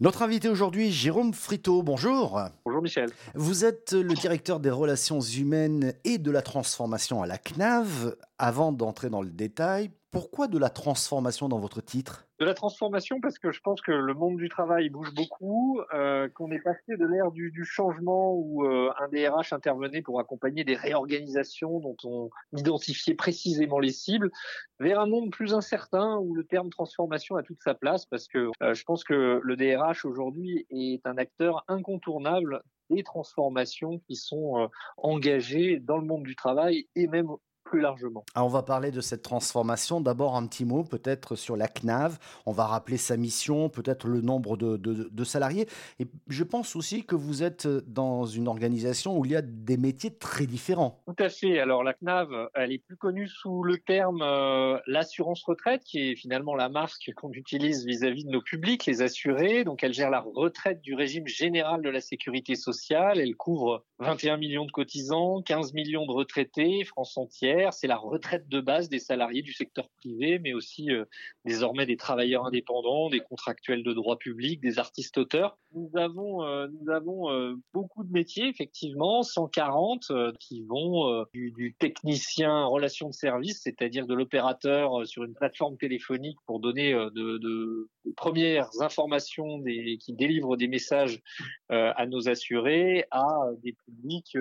[0.00, 1.82] Notre invité aujourd'hui, Jérôme Frito.
[1.82, 2.40] Bonjour.
[2.64, 3.10] Bonjour Michel.
[3.34, 8.14] Vous êtes le directeur des relations humaines et de la transformation à la CNAV.
[8.38, 12.27] Avant d'entrer dans le détail, pourquoi de la transformation dans votre titre?
[12.38, 16.28] De la transformation parce que je pense que le monde du travail bouge beaucoup, euh,
[16.28, 20.76] qu'on est passé de l'ère du, changement où euh, un DRH intervenait pour accompagner des
[20.76, 24.30] réorganisations dont on identifiait précisément les cibles,
[24.78, 28.50] vers un monde plus incertain où le terme transformation a toute sa place parce que
[28.62, 34.70] euh, je pense que le DRH aujourd'hui est un acteur incontournable des transformations qui sont
[34.96, 37.28] engagées dans le monde du travail et même
[37.68, 38.24] plus largement.
[38.34, 40.00] Ah, on va parler de cette transformation.
[40.00, 42.18] D'abord, un petit mot peut-être sur la CNAV.
[42.46, 45.68] On va rappeler sa mission, peut-être le nombre de, salariés.
[45.98, 49.76] Et je pense aussi que vous êtes dans une organisation où il y a des
[49.76, 51.02] métiers très différents.
[51.06, 51.58] Tout à fait.
[51.58, 56.16] Alors, la CNAV, elle est plus connue sous le terme euh, l'assurance retraite, qui est
[56.16, 59.64] finalement la marque qu'on utilise vis-à-vis de nos publics, les assurés.
[59.64, 63.20] Donc, elle gère la retraite du régime général de la sécurité sociale.
[63.20, 68.48] Elle couvre 21 millions de cotisants, 15 millions de retraités, France entière c'est la retraite
[68.48, 71.04] de base des salariés du secteur privé, mais aussi euh,
[71.44, 75.58] désormais des travailleurs indépendants, des contractuels de droit public, des artistes-auteurs.
[75.74, 82.64] Nous avons, euh, nous avons euh, beaucoup de métiers, effectivement, 140 qui vont du, technicien
[82.64, 89.62] relation de service, c'est-à-dire de l'opérateur sur une plateforme téléphonique pour donner de, premières informations
[89.62, 91.20] qui délivrent des messages
[91.68, 94.36] à nos assurés, à des publics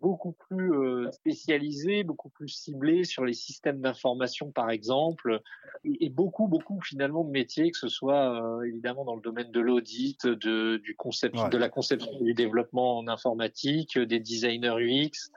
[0.00, 5.40] beaucoup plus euh, spécialisé, beaucoup plus ciblé sur les systèmes d'information par exemple,
[5.84, 9.60] et, beaucoup beaucoup finalement de métiers, que ce soit euh, évidemment dans le domaine de
[9.60, 15.30] l'audit, de du concept, de la conception du développement en informatique, des designers UX,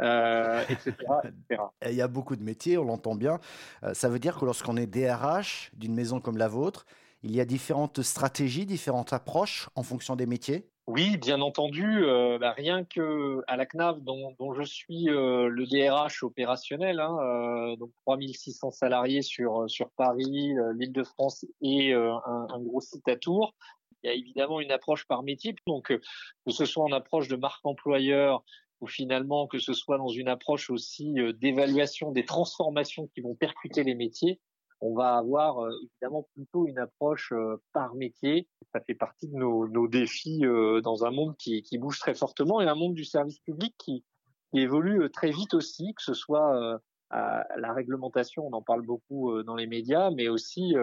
[0.00, 0.94] euh, etc.,
[1.86, 3.38] Il y a beaucoup de métiers, on l'entend bien.
[3.82, 6.86] Euh, ça veut dire que lorsqu'on est DRH d'une maison comme la vôtre,
[7.22, 10.68] il y a différentes stratégies, différentes approches en fonction des métiers?
[10.88, 12.02] Oui, bien entendu.
[12.02, 17.14] Euh, bah, rien que à la CNAV, dont, je suis euh, le DRH opérationnel, hein,
[17.20, 23.54] euh, donc 3600 salariés sur sur Paris, l'Île-de-France et un, gros site à Tours.
[24.02, 25.54] Il y a évidemment une approche par métier.
[25.66, 28.42] Donc, que ce soit en approche de marque employeur
[28.80, 33.84] ou finalement que ce soit dans une approche aussi d'évaluation des transformations qui vont percuter
[33.84, 34.40] les métiers,
[34.80, 38.48] on va avoir euh, évidemment plutôt une approche euh, par métier.
[38.72, 42.14] Ça fait partie de nos, nos défis euh, dans un monde qui, qui, bouge très
[42.14, 44.04] fortement et un monde du service public qui,
[44.52, 46.80] qui évolue très vite aussi, que ce soit
[47.10, 50.74] à la réglementation, on en parle beaucoup dans les médias, mais aussi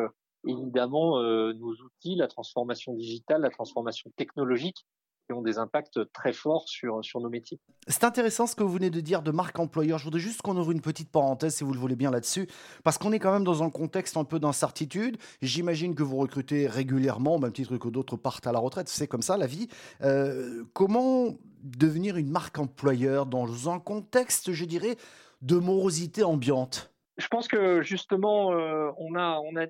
[0.47, 1.21] évidemment
[1.53, 4.85] nos outils, la transformation digitale, la transformation technologique
[5.25, 7.59] qui ont des impacts très forts sur, sur nos métiers.
[7.87, 9.97] C'est intéressant ce que vous venez de dire de marque employeur.
[9.97, 12.47] Je voudrais juste qu'on ouvre une petite parenthèse, si vous le voulez bien, là-dessus,
[12.83, 15.17] parce qu'on est quand même dans un contexte un peu d'incertitude.
[15.41, 18.87] J'imagine que vous recrutez régulièrement, au même titre que d'autres partent à la retraite.
[18.89, 19.67] C'est comme ça, la vie.
[20.01, 24.97] Euh, comment devenir une marque employeur dans un contexte, je dirais,
[25.41, 26.91] de morosité ambiante?
[27.17, 29.65] Je pense que justement, euh, on a, on a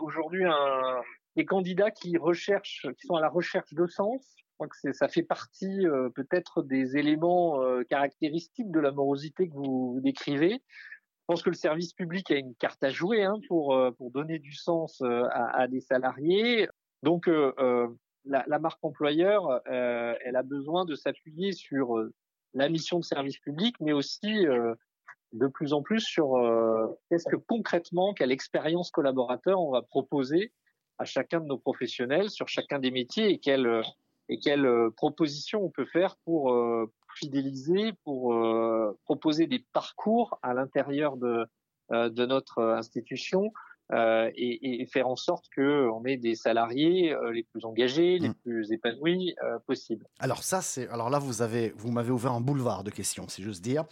[0.00, 0.44] aujourd'hui
[1.36, 4.22] des candidats qui recherchent, qui sont à la recherche de sens,
[4.54, 9.48] je crois que ça fait partie euh, peut-être des éléments euh, caractéristiques de la morosité
[9.48, 10.52] que vous, décrivez.
[10.52, 14.12] Je pense que le service public a une carte à jouer hein, pour, euh, pour
[14.12, 16.68] donner du sens à, des salariés.
[17.02, 21.98] Donc, la, la, marque employeur, elle a besoin de s'appuyer sur
[22.52, 24.44] la mission de service public, mais aussi
[25.32, 26.34] de plus en plus sur
[27.08, 30.52] qu'est-ce que concrètement, quelle expérience collaborateur on va proposer
[30.98, 33.82] à chacun de nos professionnels sur chacun des métiers et quelle
[34.28, 40.38] et quelles euh, propositions on peut faire pour euh, fidéliser, pour euh, proposer des parcours
[40.42, 41.46] à l'intérieur de,
[41.90, 43.52] de notre institution
[43.92, 48.18] euh, et, et, faire en sorte que on ait des salariés euh, les plus engagés,
[48.18, 48.34] les mm.
[48.42, 50.06] plus épanouis euh, possibles.
[50.18, 53.42] Alors ça, c'est alors là vous avez vous m'avez ouvert un boulevard de questions, si
[53.42, 53.84] j'ose dire,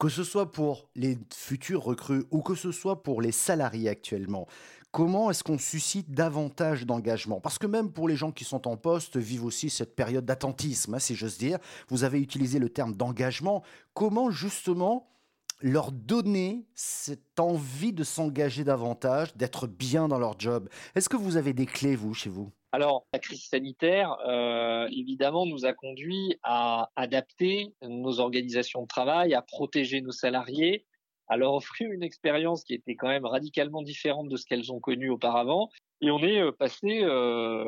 [0.00, 4.48] que ce soit pour les futurs recrues ou que ce soit pour les salariés actuellement.
[4.96, 7.38] Comment est-ce qu'on suscite davantage d'engagement?
[7.38, 10.94] Parce que même pour les gens qui sont en poste, vivent aussi cette période d'attentisme,
[10.94, 11.58] hein, si j'ose dire.
[11.88, 13.62] Vous avez utilisé le terme d'engagement.
[13.92, 15.06] Comment justement
[15.60, 20.70] leur donner cette envie de s'engager davantage, d'être bien dans leur job?
[20.94, 22.50] Est-ce que vous avez des clés, vous, chez vous?
[22.72, 29.34] Alors, la crise sanitaire, euh, évidemment, nous a conduit à adapter nos organisations de travail,
[29.34, 30.86] à protéger nos salariés,
[31.28, 34.80] à leur offrir une expérience qui était quand même radicalement différente de ce qu'elles ont
[34.80, 35.70] connu auparavant.
[36.02, 37.64] Et on est passé euh,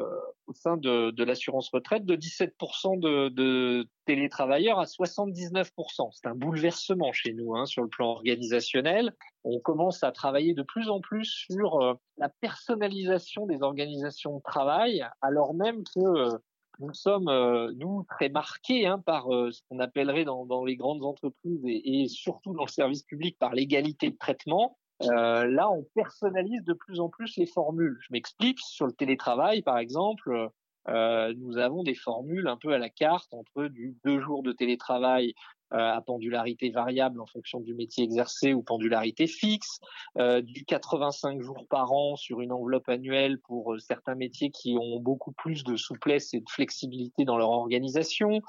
[0.47, 6.11] au sein de, de l'assurance retraite de 17% de, de, télétravailleurs à 79%.
[6.13, 9.13] C'est un bouleversement chez nous hein, sur le plan organisationnel.
[9.45, 14.43] On commence à travailler de plus en plus sur euh, la personnalisation des organisations de
[14.43, 16.39] travail, alors même que euh,
[16.79, 20.77] nous sommes, euh, nous, très marqués hein, par euh, ce qu'on appellerait dans, dans, les
[20.77, 24.79] grandes entreprises et, et, surtout dans le service public par l'égalité de traitement.
[25.03, 27.99] Euh, là, on personnalise de plus en plus les formules.
[28.01, 30.51] Je m'explique, sur le télétravail, par exemple,
[30.89, 33.69] euh, nous avons des formules un peu à la carte entre
[34.05, 35.35] deux jours de télétravail
[35.75, 39.81] euh, à pendularité variable en fonction du métier exercé ou pendularité fixe,
[40.17, 44.99] euh, du 85 jours par an sur une enveloppe annuelle pour certains métiers qui ont
[44.99, 48.41] beaucoup plus de souplesse et de flexibilité dans leur organisation,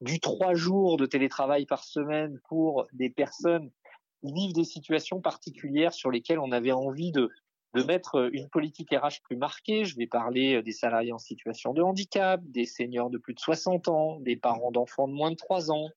[0.00, 3.72] du trois jours de télétravail par semaine pour des personnes
[4.22, 7.28] qui vivent des situations particulières sur lesquelles on avait envie de,
[7.74, 9.84] de mettre une politique RH plus marquée.
[9.84, 13.88] Je vais parler des salariés en situation de handicap, des seniors de plus de 60
[13.88, 15.88] ans, des parents d'enfants de moins de 3 ans,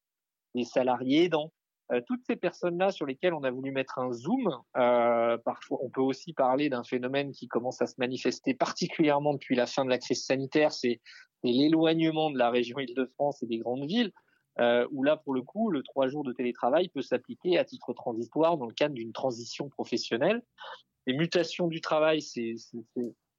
[0.53, 1.51] des salariés aidants.
[1.91, 5.89] Euh, toutes ces personnes-là sur lesquelles on a voulu mettre un zoom, euh, parfois on
[5.89, 9.89] peut aussi parler d'un phénomène qui commence à se manifester particulièrement depuis la fin de
[9.89, 11.01] la crise sanitaire, c'est
[11.44, 14.13] l'éloignement de la région Île-de-France et des grandes villes,
[14.59, 17.91] euh, où là pour le coup le trois jours de télétravail peut s'appliquer à titre
[17.94, 20.41] transitoire dans le cadre d'une transition professionnelle.
[21.07, 22.56] Les mutations du travail, c'est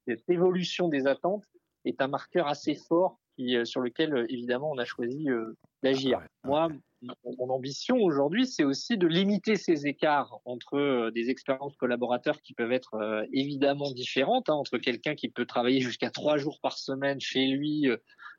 [0.07, 1.45] cette évolution des attentes
[1.85, 5.27] est un marqueur assez fort qui, sur lequel évidemment on a choisi
[5.81, 6.21] d'agir.
[6.43, 6.69] Moi,
[7.37, 12.53] mon ambition aujourd'hui, c'est aussi de limiter ces écarts entre euh, des expériences collaborateurs qui
[12.53, 16.77] peuvent être euh, évidemment différentes, hein, entre quelqu'un qui peut travailler jusqu'à trois jours par
[16.77, 17.87] semaine chez lui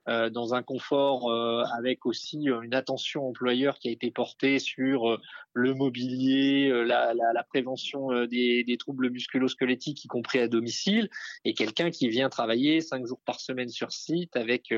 [0.09, 4.11] euh, euh, dans un confort euh, avec aussi euh, une attention employeur qui a été
[4.11, 5.19] portée sur
[5.53, 11.09] le mobilier, la, la, la prévention des, des, troubles musculo-squelettiques, y compris à domicile,
[11.45, 14.75] et quelqu'un qui vient travailler cinq jours par semaine sur site avec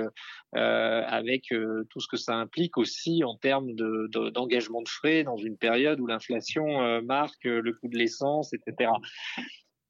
[0.52, 5.56] avec tout ce que ça implique aussi en termes d'engagement de, de, frais dans une
[5.56, 8.90] période où l'inflation marque le coût de l'essence, etc.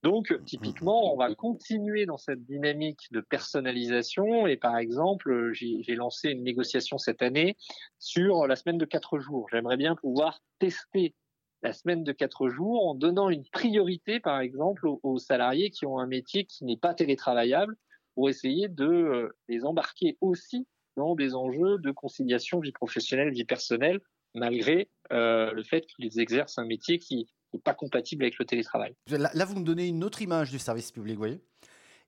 [0.06, 4.46] Donc, typiquement, on va continuer dans cette dynamique de personnalisation.
[4.46, 7.56] Et par exemple, j'ai lancé une négociation cette année
[7.98, 9.48] sur la semaine de quatre jours.
[9.50, 11.16] J'aimerais bien pouvoir tester
[11.62, 15.98] la semaine de quatre jours en donnant une priorité, par exemple, aux, salariés qui ont
[15.98, 17.74] un métier qui n'est pas télétravaillable
[18.14, 23.44] pour essayer de euh, les embarquer aussi dans des enjeux de conciliation vie professionnelle, vie
[23.44, 23.98] personnelle,
[24.36, 27.26] malgré euh, le fait qu'ils exercent un métier qui
[27.64, 28.94] pas compatible avec le télétravail.
[29.08, 31.40] Là, vous me donnez une autre image du service public, vous voyez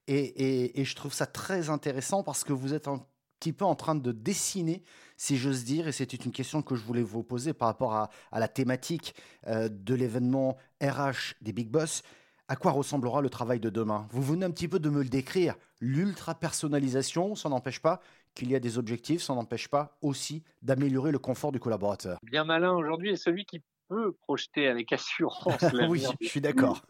[0.07, 3.05] et, et, et, je trouve ça très intéressant parce que vous êtes un
[3.39, 4.83] petit peu en train de dessiner,
[5.17, 8.09] si j'ose dire, et c'était une question que je voulais vous poser par rapport à,
[8.31, 9.13] à la thématique
[9.47, 12.01] euh, de l'événement RH des Big Boss.
[12.47, 14.07] À quoi ressemblera le travail de demain?
[14.11, 15.55] Vous venez un petit peu de me le décrire.
[15.79, 18.01] L'ultra-personnalisation, ça n'empêche pas
[18.33, 22.17] qu'il y a des objectifs, ça n'empêche pas aussi d'améliorer le confort du collaborateur.
[22.23, 26.81] Bien malin aujourd'hui est celui qui peut projeter avec assurance oui, je suis d'accord.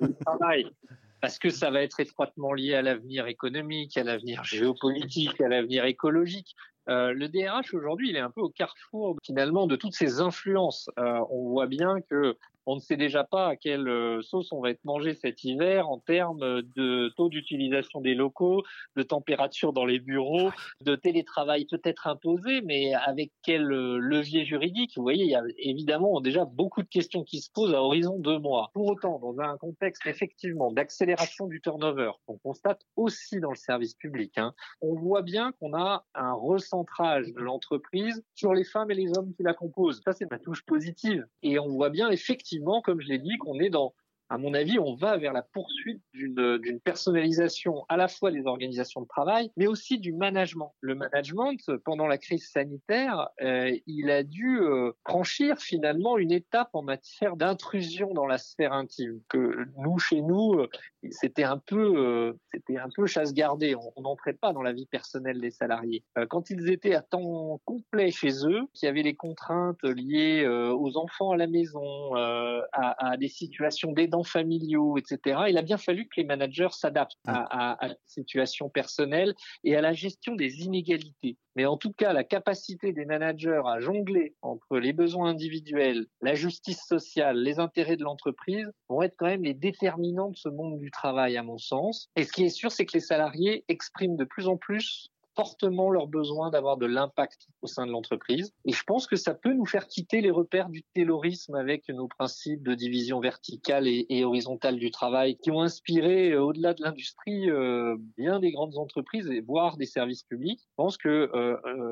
[1.22, 5.86] Parce que ça va être étroitement lié à l'avenir économique, à l'avenir géopolitique, à l'avenir
[5.86, 6.56] écologique.
[6.90, 10.90] Euh, le DRH aujourd'hui, il est un peu au carrefour finalement de toutes ces influences.
[10.98, 14.62] Euh, on voit bien que on ne sait déjà pas à quelle euh, sauce on
[14.62, 18.64] va être mangé cet hiver en termes de taux d'utilisation des locaux,
[18.96, 20.52] de température dans les bureaux,
[20.82, 24.92] de télétravail peut-être imposé, mais avec quel levier juridique?
[24.96, 28.20] Vous voyez, il y a évidemment déjà beaucoup de questions qui se posent à horizon
[28.20, 28.70] deux mois.
[28.76, 33.96] Pour autant, dans un contexte effectivement d'accélération du turnover, qu'on constate aussi dans le service
[33.96, 36.34] public, hein, on voit bien qu'on a un
[36.84, 40.02] de l'entreprise sur les femmes et les hommes qui la composent.
[40.04, 41.26] Ça, c'est ma touche positive.
[41.44, 43.94] Et on voit bien effectivement comme je l'ai dit, qu'on est dans
[44.30, 49.02] à mon avis, on va vers la poursuite d'une personnalisation à la fois des organisations
[49.02, 50.74] de travail, mais aussi du management.
[50.82, 56.70] Le management, pendant la crise sanitaire, euh, il a dû euh, franchir finalement une étape
[56.74, 59.20] en matière d'intrusion dans la sphère intime.
[59.30, 60.70] Que nous, chez nous, euh,
[61.10, 63.76] c'était un peu, c'était un peu chasse gardée.
[63.96, 66.04] On n'entrait pas dans la vie personnelle des salariés.
[66.30, 70.98] Quand ils étaient à temps complet chez eux, qu'il y avait les contraintes liées aux
[70.98, 75.42] enfants à la maison, à, à des situations d'aidants familiaux, etc.
[75.50, 79.34] Il a bien fallu que les managers s'adaptent à, à, à la situation personnelle
[79.64, 81.38] et à la gestion des inégalités.
[81.56, 86.34] Mais en tout cas, la capacité des managers à jongler entre les besoins individuels, la
[86.34, 90.80] justice sociale, les intérêts de l'entreprise vont être quand même les déterminants de ce monde
[90.80, 92.10] du travail, à mon sens.
[92.16, 95.90] Et ce qui est sûr, c'est que les salariés expriment de plus en plus fortement
[95.90, 98.54] leur besoin d'avoir de l'impact au sein de l'entreprise.
[98.66, 102.10] Et je pense que ça peut nous faire quitter les repères du taylorisme avec nos
[102.10, 107.50] principes de division verticale et, horizontale du travail qui ont inspiré, euh, au-delà de l'industrie,
[107.50, 110.60] euh, bien des grandes entreprises et voire des services publics.
[110.62, 111.32] Je pense que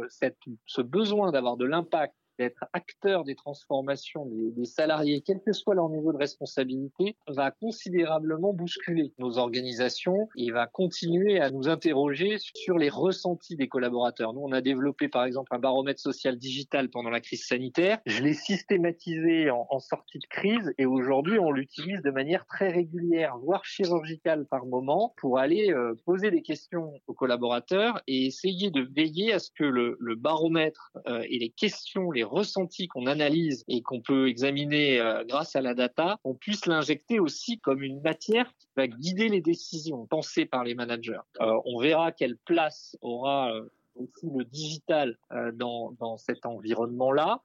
[0.09, 5.75] cette, ce besoin d'avoir de l'impact d'être acteur des transformations des, salariés, quel que soit
[5.75, 12.37] leur niveau de responsabilité, va considérablement bousculer nos organisations et va continuer à nous interroger
[12.39, 14.33] sur les ressentis des collaborateurs.
[14.33, 17.99] Nous, on a développé par exemple un baromètre social digital pendant la crise sanitaire.
[18.05, 23.37] Je l'ai systématisé en, sortie de crise et aujourd'hui, on l'utilise de manière très régulière,
[23.37, 28.87] voire chirurgicale par moment, pour aller euh, poser des questions aux collaborateurs et essayer de
[28.95, 33.63] veiller à ce que le, le baromètre euh, et les questions, les ressenti qu'on analyse
[33.67, 38.01] et qu'on peut examiner euh, grâce à la data, on puisse l'injecter aussi comme une
[38.01, 41.19] matière qui va guider les décisions pensées par les managers.
[41.41, 45.17] Euh, on verra quelle place aura euh, aussi le digital
[45.53, 47.41] dans, dans cet environnement-là.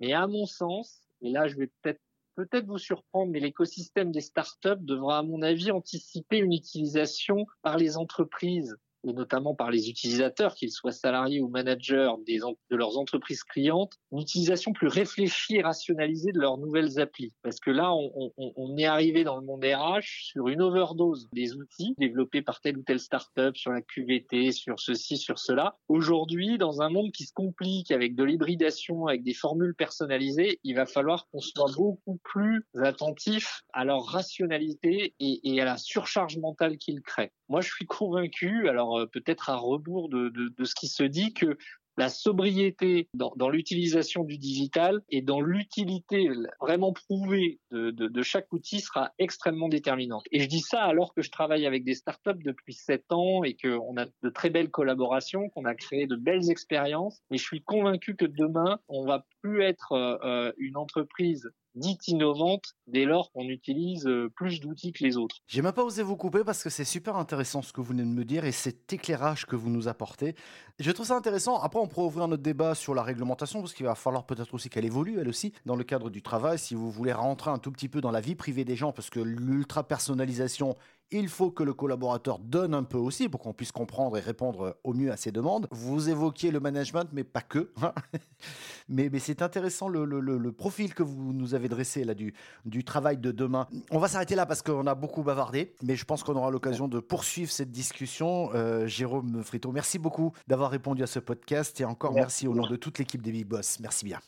[0.00, 2.00] Mais à mon sens, et là je vais peut-être
[2.36, 7.76] peut-être vous surprendre, mais l'écosystème des startups devra, à mon avis, anticiper une utilisation par
[7.76, 13.44] les entreprises et notamment par les utilisateurs, qu'ils soient salariés ou managers de leurs entreprises
[13.44, 17.32] clientes, une utilisation plus réfléchie et rationalisée de leurs nouvelles applis.
[17.42, 21.94] Parce que là, on est arrivé dans le monde RH sur une overdose des outils
[21.98, 25.76] développés par telle ou telle startup sur la QVT, sur ceci, sur cela.
[25.88, 30.76] Aujourd'hui, dans un monde qui se complique avec de l'hybridation, avec des formules personnalisées, il
[30.76, 36.38] va falloir qu'on soit beaucoup plus attentif à leur rationalité et, et à la surcharge
[36.38, 37.32] mentale qu'ils créent.
[37.48, 41.32] Moi, je suis convaincu, alors euh, peut-être à rebours de, de, ce qui se dit,
[41.32, 41.56] que
[41.96, 46.30] la sobriété dans, l'utilisation du digital et dans l'utilité
[46.60, 50.24] vraiment prouvée de, de, de, chaque outil sera extrêmement déterminante.
[50.32, 53.54] Et je dis ça alors que je travaille avec des startups depuis sept ans et
[53.54, 57.20] qu'on a de très belles collaborations, qu'on a créé de belles expériences.
[57.30, 62.08] Mais je suis convaincu que demain, on va plus être euh, euh une entreprise dite
[62.08, 65.36] innovante dès lors qu'on utilise euh, plus d'outils que les autres.
[65.46, 68.02] J'ai même pas osé vous couper parce que c'est super intéressant ce que vous venez
[68.02, 70.34] de me dire et cet éclairage que vous nous apportez.
[70.78, 71.60] Je trouve ça intéressant.
[71.60, 74.68] Après, on pourrait ouvrir notre débat sur la réglementation parce qu'il va falloir peut-être aussi
[74.68, 76.58] qu'elle évolue, elle aussi, dans le cadre du travail.
[76.58, 79.10] Si vous voulez rentrer un tout petit peu dans la vie privée des gens, parce
[79.10, 80.76] que l'ultra personnalisation
[81.12, 84.76] il faut que le collaborateur donne un peu aussi pour qu'on puisse comprendre et répondre
[84.84, 85.66] au mieux à ses demandes.
[85.70, 87.70] Vous évoquiez le management, mais pas que.
[88.88, 92.34] mais, mais c'est intéressant le, le, le, profil que vous nous avez dressé là du,
[92.64, 93.66] du travail de demain.
[93.90, 96.88] On va s'arrêter là parce qu'on a beaucoup bavardé, mais je pense qu'on aura l'occasion
[96.88, 98.50] de poursuivre cette discussion.
[98.54, 102.54] Euh, Jérôme Frito, merci beaucoup d'avoir répondu à ce podcast et encore merci, merci au
[102.54, 103.78] nom de toute l'équipe des Big Boss.
[103.80, 104.20] Merci bien.